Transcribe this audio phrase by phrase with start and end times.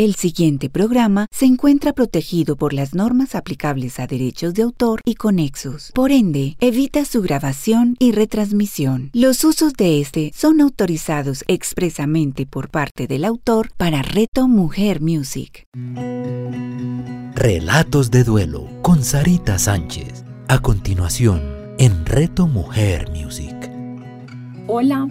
[0.00, 5.14] El siguiente programa se encuentra protegido por las normas aplicables a derechos de autor y
[5.14, 5.92] conexos.
[5.94, 9.10] Por ende, evita su grabación y retransmisión.
[9.12, 15.66] Los usos de este son autorizados expresamente por parte del autor para Reto Mujer Music.
[17.34, 20.24] Relatos de duelo con Sarita Sánchez.
[20.48, 21.42] A continuación,
[21.76, 23.54] en Reto Mujer Music.
[24.66, 25.08] Hola,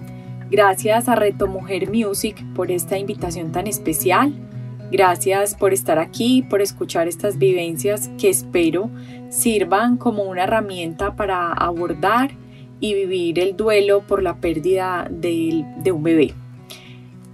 [0.50, 4.49] gracias a Reto Mujer Music por esta invitación tan especial
[4.92, 8.90] Gracias por estar aquí, por escuchar estas vivencias que espero
[9.30, 12.32] sirvan como una herramienta para abordar
[12.80, 16.34] y vivir el duelo por la pérdida de, un bebé.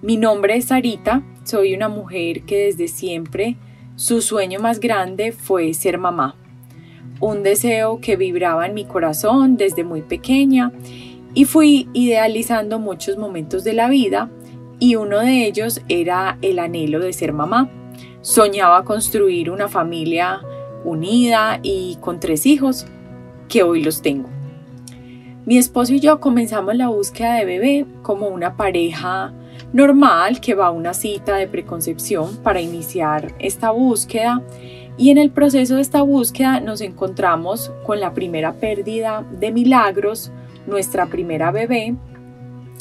[0.02, 3.56] Mi nombre es Sarita, soy una mujer que desde siempre
[3.96, 6.36] su sueño más grande fue ser mamá.
[7.22, 10.74] Un deseo que vibraba en mi corazón desde muy pequeña
[11.34, 14.30] y fui idealizando muchos momentos de la vida
[14.80, 17.70] y uno de ellos era el anhelo de ser mamá.
[18.22, 20.42] Soñaba construir una familia
[20.84, 22.86] unida y con tres hijos,
[23.48, 24.30] que hoy los tengo.
[25.46, 29.32] Mi esposo y yo comenzamos la búsqueda de bebé como una pareja
[29.74, 34.42] normal que va a una cita de preconcepción para iniciar esta búsqueda
[34.98, 40.32] y en el proceso de esta búsqueda nos encontramos con la primera pérdida de Milagros,
[40.66, 41.96] nuestra primera bebé,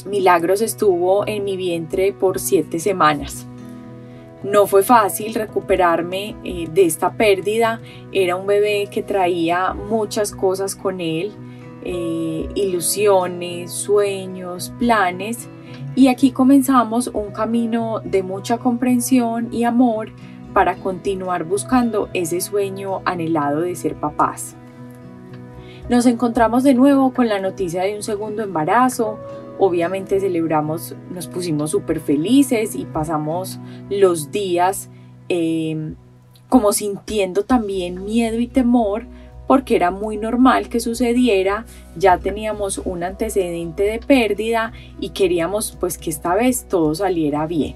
[0.05, 3.47] Milagros estuvo en mi vientre por siete semanas.
[4.43, 7.81] No fue fácil recuperarme eh, de esta pérdida.
[8.11, 11.33] Era un bebé que traía muchas cosas con él,
[11.83, 15.49] eh, ilusiones, sueños, planes.
[15.95, 20.09] Y aquí comenzamos un camino de mucha comprensión y amor
[20.53, 24.55] para continuar buscando ese sueño anhelado de ser papás.
[25.89, 29.19] Nos encontramos de nuevo con la noticia de un segundo embarazo,
[29.57, 34.89] Obviamente celebramos, nos pusimos súper felices y pasamos los días
[35.29, 35.95] em,
[36.49, 39.05] como sintiendo también miedo y temor
[39.47, 41.65] porque era muy normal que sucediera,
[41.95, 47.75] ya teníamos un antecedente de pérdida y queríamos pues que esta vez todo saliera bien.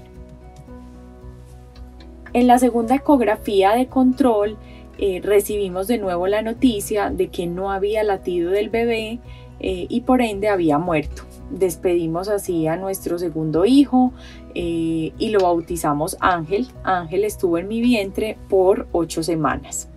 [2.32, 4.56] En la segunda ecografía de control
[4.98, 9.20] eh, recibimos de nuevo la noticia de que no había latido del bebé
[9.60, 14.12] eh, y por ende había muerto despedimos así a nuestro segundo hijo
[14.54, 16.68] eh, y lo bautizamos Ángel.
[16.84, 19.88] Ángel estuvo en mi vientre por ocho semanas.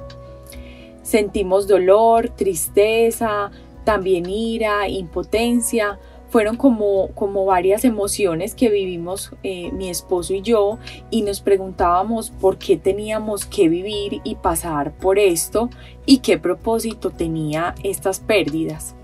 [1.02, 3.52] Sentimos dolor, tristeza,
[3.84, 6.00] también ira, impotencia.
[6.30, 10.80] Fueron como, como varias emociones que vivimos eh, mi esposo y yo
[11.12, 15.70] y nos preguntábamos por qué teníamos que vivir y pasar por esto
[16.08, 18.96] y qué propósito tenía estas pérdidas.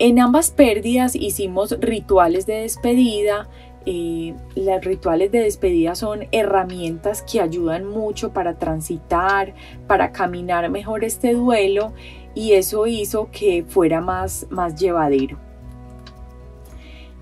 [0.00, 3.50] En ambas pérdidas hicimos rituales de despedida.
[3.84, 9.54] Eh, los rituales de despedida son herramientas que ayudan mucho para transitar,
[9.86, 11.92] para caminar mejor este duelo
[12.34, 15.38] y eso hizo que fuera más, más llevadero.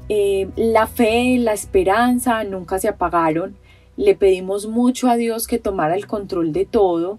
[0.08, 3.56] Eh, la fe, la esperanza nunca se apagaron.
[3.96, 7.18] Le pedimos mucho a Dios que tomara el control de todo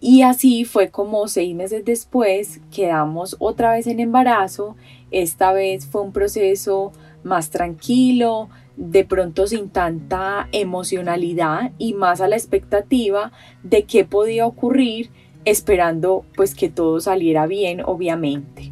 [0.00, 4.76] y así fue como seis meses después quedamos otra vez en embarazo.
[5.10, 6.92] Esta vez fue un proceso
[7.24, 13.32] más tranquilo, de pronto sin tanta emocionalidad y más a la expectativa
[13.64, 15.10] de qué podía ocurrir,
[15.44, 18.70] esperando pues que todo saliera bien, obviamente.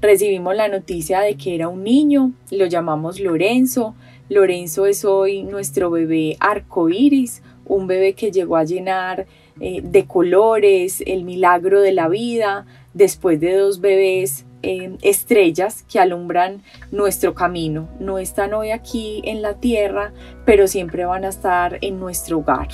[0.00, 3.94] Recibimos la noticia de que era un niño, lo llamamos Lorenzo.
[4.30, 9.26] Lorenzo es hoy nuestro bebé arcoíris, un bebé que llegó a llenar
[9.60, 15.98] eh, de colores, el milagro de la vida, después de dos bebés eh, estrellas que
[15.98, 17.88] alumbran nuestro camino.
[18.00, 20.12] No están hoy aquí en la tierra,
[20.44, 22.68] pero siempre van a estar en nuestro hogar.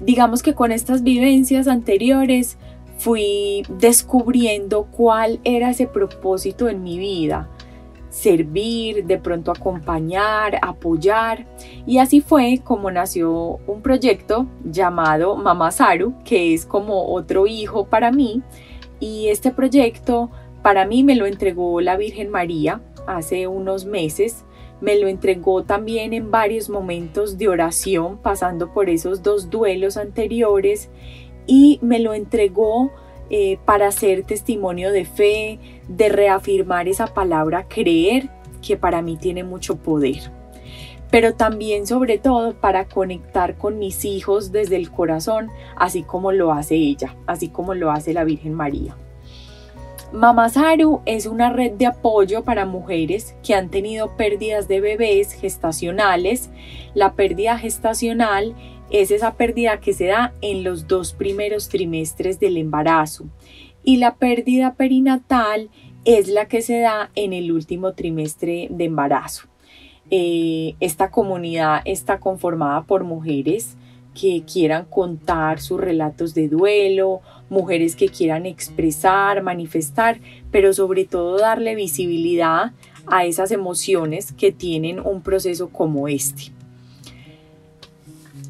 [0.00, 2.56] Digamos que con estas vivencias anteriores
[2.96, 7.48] fui descubriendo cuál era ese propósito en mi vida
[8.18, 11.46] servir, de pronto acompañar, apoyar.
[11.86, 17.86] Y así fue como nació un proyecto llamado Mama Saru, que es como otro hijo
[17.86, 18.42] para mí.
[19.00, 20.30] Y este proyecto
[20.62, 24.44] para mí me lo entregó la Virgen María hace unos meses.
[24.80, 30.90] Me lo entregó también en varios momentos de oración, pasando por esos dos duelos anteriores.
[31.46, 32.90] Y me lo entregó
[33.30, 35.58] eh, para hacer testimonio de fe,
[35.88, 38.30] de reafirmar esa palabra creer,
[38.60, 40.32] que para mí tiene mucho poder.
[41.10, 46.52] Pero también sobre todo para conectar con mis hijos desde el corazón, así como lo
[46.52, 48.96] hace ella, así como lo hace la Virgen María.
[50.12, 56.48] Mamasaru es una red de apoyo para mujeres que han tenido pérdidas de bebés gestacionales.
[56.94, 58.54] La pérdida gestacional
[58.90, 63.26] es esa pérdida que se da en los dos primeros trimestres del embarazo
[63.84, 65.70] y la pérdida perinatal
[66.04, 69.48] es la que se da en el último trimestre de embarazo.
[70.10, 73.76] Eh, esta comunidad está conformada por mujeres
[74.18, 77.20] que quieran contar sus relatos de duelo,
[77.50, 80.20] mujeres que quieran expresar, manifestar,
[80.50, 82.72] pero sobre todo darle visibilidad
[83.06, 86.57] a esas emociones que tienen un proceso como este.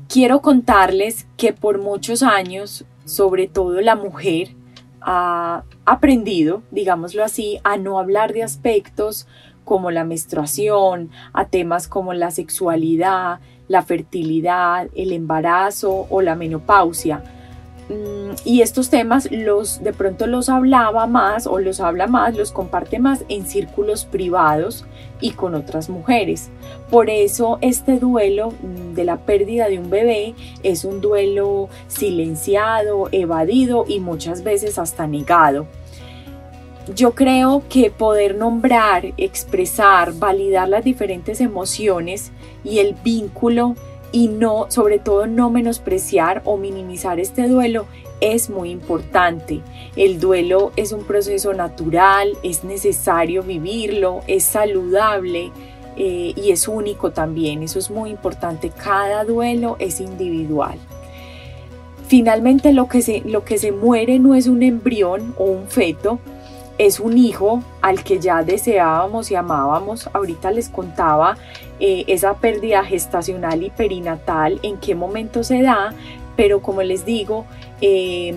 [0.09, 4.55] Quiero contarles que por muchos años, sobre todo la mujer,
[5.03, 9.27] ha aprendido, digámoslo así, a no hablar de aspectos
[9.67, 17.23] como la menstruación, a temas como la sexualidad, la fertilidad, el embarazo o la menopausia.
[17.91, 22.51] Mm, y estos temas los de pronto los hablaba más o los habla más, los
[22.51, 24.87] comparte más en círculos privados
[25.21, 26.49] y con otras mujeres.
[26.91, 33.09] Por eso este duelo mm, de la pérdida de un bebé es un duelo silenciado,
[33.13, 35.67] evadido y muchas veces hasta negado.
[36.95, 42.31] Yo creo que poder nombrar, expresar, validar las diferentes emociones
[42.65, 43.75] y el vínculo
[44.11, 47.87] y no, sobre todo no menospreciar o minimizar este duelo
[48.21, 49.61] es muy importante.
[49.97, 55.51] El duelo es un proceso natural, es necesario vivirlo, es saludable
[55.97, 57.63] eh, y es único también.
[57.63, 58.71] Eso es muy importante.
[58.71, 60.79] Cada duelo es individual.
[62.07, 66.19] Finalmente lo que se, lo que se muere no es un embrión o un feto,
[66.79, 70.09] es un hijo al que ya deseábamos y amábamos.
[70.15, 71.37] Ahorita les contaba
[71.81, 75.93] eh, esa pérdida gestacional y perinatal, en qué momento se da,
[76.39, 77.47] pero como les digo,
[77.81, 78.33] eh,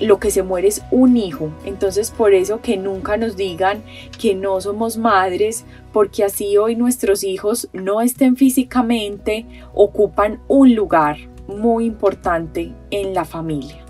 [0.00, 1.50] lo que se muere es un hijo.
[1.66, 3.82] Entonces por eso que nunca nos digan
[4.18, 9.44] que no somos madres, porque así hoy nuestros hijos no estén físicamente,
[9.74, 13.84] ocupan un lugar muy importante en la familia.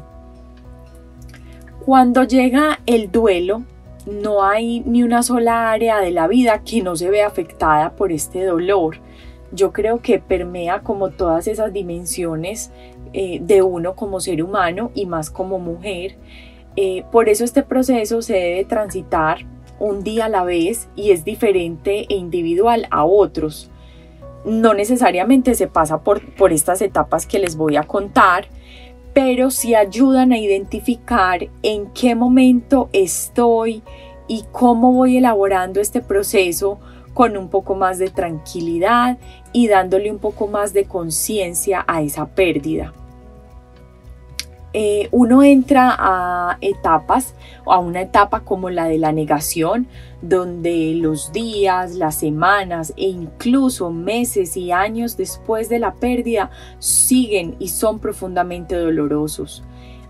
[1.85, 3.63] Cuando llega el duelo,
[4.07, 8.11] no hay ni una sola área de la vida que no se vea afectada por
[8.11, 8.97] este dolor.
[9.53, 12.73] Yo creo que permea como todas esas dimensiones
[13.13, 16.17] eh, de uno como ser humano y más como mujer.
[16.77, 19.47] Eh, por eso este proceso se debe transitar
[19.79, 23.71] un día a la vez y es diferente e individual a otros.
[24.45, 28.47] No necesariamente se pasa por, por estas etapas que les voy a contar,
[29.13, 33.83] pero sí ayudan a identificar en qué momento estoy
[34.27, 36.79] y cómo voy elaborando este proceso
[37.13, 39.19] con un poco más de tranquilidad
[39.53, 42.95] y dándole un poco más de conciencia a esa pérdida.
[44.75, 47.35] Eh, uno entra a etapas,
[47.67, 49.87] a una etapa como la de la negación,
[50.23, 57.57] donde los días, las semanas e incluso meses y años después de la pérdida siguen
[57.59, 59.63] y son profundamente dolorosos.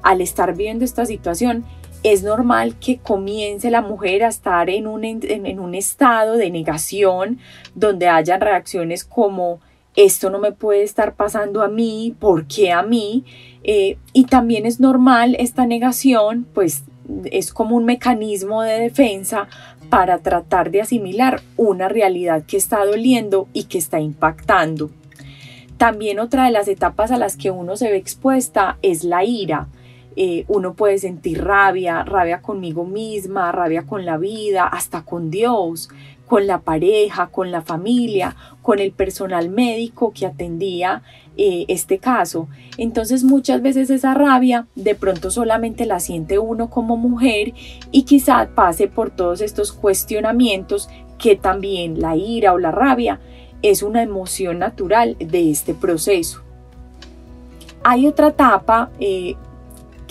[0.03, 1.65] Al estar viendo esta situación,
[2.05, 7.38] es normal que comience la mujer a estar en un, en un estado de negación,
[7.75, 9.61] donde hayan reacciones como
[9.94, 13.25] esto no me puede estar pasando a mí, ¿por qué a mí?
[13.62, 16.85] Eh, y también es normal esta negación, pues
[17.25, 19.49] es como un mecanismo de defensa
[19.91, 24.91] para tratar de asimilar una realidad que está doliendo y que está impactando.
[25.77, 29.69] También otra de las etapas a las que uno se ve expuesta es la ira.
[30.15, 35.89] Eh, uno puede sentir rabia, rabia conmigo misma, rabia con la vida, hasta con Dios,
[36.32, 41.03] con la pareja, con la familia, con el personal médico que atendía
[41.36, 42.48] eh, este caso.
[42.79, 47.53] Entonces muchas veces esa rabia de pronto solamente la siente uno como mujer
[47.91, 53.20] y quizá pase por todos estos cuestionamientos que también la ira o la rabia
[53.60, 56.41] es una emoción natural de este proceso.
[57.84, 59.36] Hay otra etapa eh,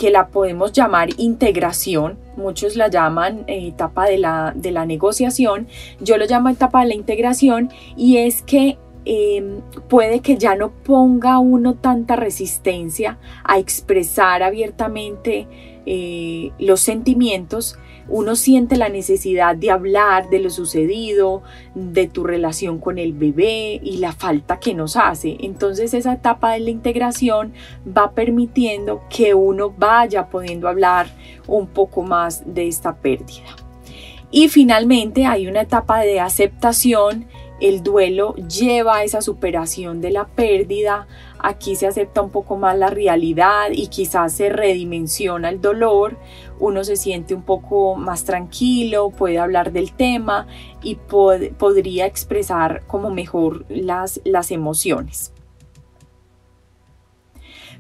[0.02, 5.68] que la podemos llamar integración, muchos la llaman eh, etapa de la, de la negociación,
[6.00, 10.72] yo lo llamo etapa de la integración y es que em, puede que ya no
[10.72, 15.48] ponga uno tanta resistencia a expresar abiertamente
[15.86, 21.44] eh, los sentimientos, uno siente la necesidad de hablar de lo sucedido,
[21.76, 25.38] de tu relación con el bebé y la falta que nos hace.
[25.40, 27.54] Entonces esa etapa de la integración
[27.86, 31.08] va permitiendo que uno vaya pudiendo hablar
[31.48, 33.56] un poco más de esta pérdida.
[34.30, 37.28] Y finalmente hay una etapa de aceptación
[37.62, 41.08] el duelo lleva a esa superación de la pérdida,
[41.44, 46.18] aquí se acepta un poco más la realidad y quizás se redimensiona el dolor,
[46.60, 50.48] uno se siente un poco más tranquilo, puede hablar del tema
[50.84, 55.34] y podría expresar como mejor las, las emociones.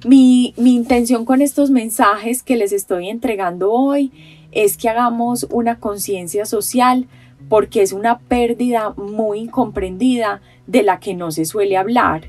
[0.05, 4.11] Mi, mi intención con estos mensajes que les estoy entregando hoy
[4.51, 7.07] es que hagamos una conciencia social
[7.49, 12.23] porque es una pérdida muy incomprendida de la que no se suele hablar.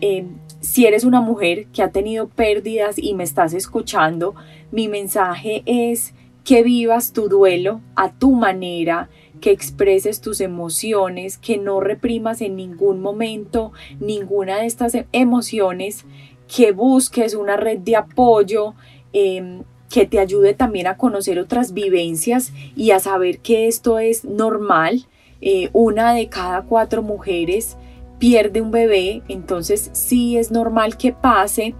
[0.00, 0.26] Eh,
[0.62, 4.36] si eres una mujer que ha tenido pérdidas y me estás escuchando,
[4.70, 6.14] mi mensaje es
[6.44, 12.54] que vivas tu duelo a tu manera, que expreses tus emociones, que no reprimas en
[12.54, 16.04] ningún momento ninguna de estas emociones,
[16.46, 18.74] que busques una red de apoyo,
[19.12, 24.24] em, que te ayude también a conocer otras vivencias y a saber que esto es
[24.24, 25.06] normal.
[25.40, 27.76] Eh, una de cada cuatro mujeres
[28.22, 31.74] pierde un bebé, entonces sí es normal que pase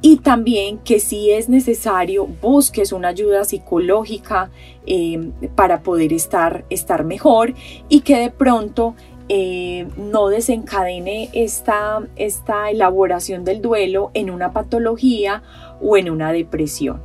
[0.00, 4.48] y también que si es necesario busques una ayuda psicológica
[4.86, 7.52] eh, para poder estar, estar mejor
[7.88, 8.94] y que de pronto
[9.28, 15.42] eh, no desencadene esta, esta elaboración del duelo en una patología
[15.82, 17.02] o en una depresión.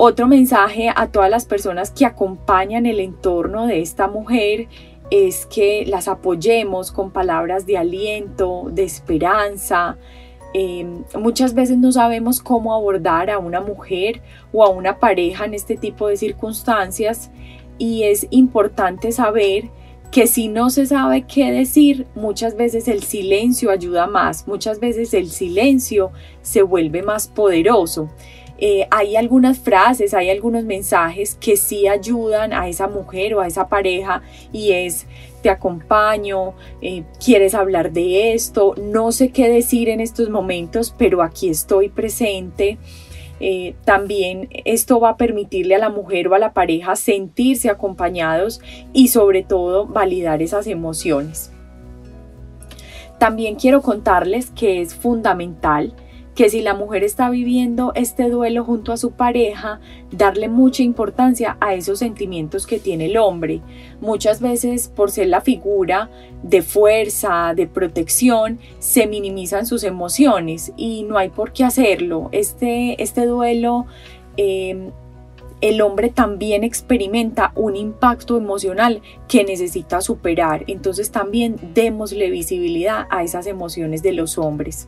[0.00, 4.68] Otro mensaje a todas las personas que acompañan el entorno de esta mujer
[5.10, 9.98] es que las apoyemos con palabras de aliento, de esperanza.
[10.54, 15.54] Em, muchas veces no sabemos cómo abordar a una mujer o a una pareja en
[15.54, 17.32] este tipo de circunstancias
[17.76, 19.68] y es importante saber
[20.12, 25.12] que si no se sabe qué decir, muchas veces el silencio ayuda más, muchas veces
[25.12, 28.08] el silencio se vuelve más poderoso.
[28.60, 33.46] Eh, hay algunas frases, hay algunos mensajes que sí ayudan a esa mujer o a
[33.46, 34.22] esa pareja
[34.52, 35.06] y es
[35.42, 41.22] te acompaño, eh, quieres hablar de esto, no sé qué decir en estos momentos, pero
[41.22, 42.78] aquí estoy presente.
[43.40, 48.60] Eh, también esto va a permitirle a la mujer o a la pareja sentirse acompañados
[48.92, 51.52] y sobre todo validar esas emociones.
[53.18, 55.94] También quiero contarles que es fundamental
[56.38, 59.80] que si la mujer está viviendo este duelo junto a su pareja,
[60.12, 63.60] darle mucha importancia a esos sentimientos que tiene el hombre.
[64.00, 66.08] Muchas veces por ser la figura
[66.44, 72.28] de fuerza, de protección, se minimizan sus emociones y no hay por qué hacerlo.
[72.30, 73.86] Este, este duelo...
[74.36, 74.92] Em,
[75.60, 80.62] el hombre también experimenta un impacto emocional que necesita superar.
[80.68, 84.86] Entonces también démosle visibilidad a esas emociones de los hombres.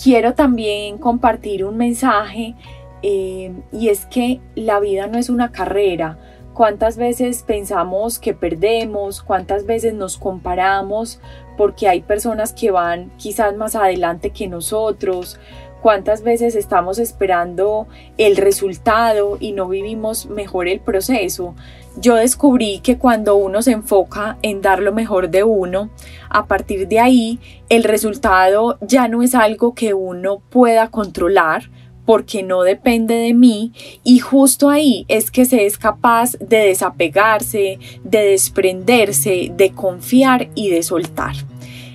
[0.00, 2.54] Quiero también compartir un mensaje
[3.02, 6.18] eh, y es que la vida no es una carrera.
[6.54, 9.22] ¿Cuántas veces pensamos que perdemos?
[9.22, 11.20] ¿Cuántas veces nos comparamos
[11.58, 15.38] porque hay personas que van quizás más adelante que nosotros?
[15.86, 17.86] ¿Cuántas veces estamos esperando
[18.18, 21.54] el resultado y no vivimos mejor el proceso?
[22.00, 25.90] Yo descubrí que cuando uno se enfoca en dar lo mejor de uno,
[26.28, 27.38] a partir de ahí
[27.68, 31.70] el resultado ya no es algo que uno pueda controlar
[32.04, 37.78] porque no depende de mí y justo ahí es que se es capaz de desapegarse,
[38.02, 41.36] de desprenderse, de confiar y de soltar.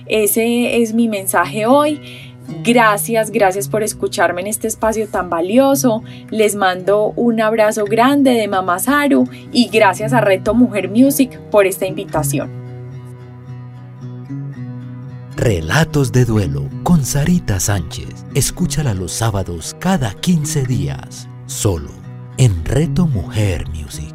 [0.06, 2.31] Ese es mi mensaje hoy.
[2.64, 6.02] Gracias, gracias por escucharme en este espacio tan valioso.
[6.30, 11.66] Les mando un abrazo grande de Mamá Saru y gracias a Reto Mujer Music por
[11.66, 12.62] esta invitación.
[15.36, 18.26] Relatos de Duelo con Sarita Sánchez.
[18.34, 21.90] Escúchala los sábados cada 15 días, solo
[22.36, 24.11] en Reto Mujer Music.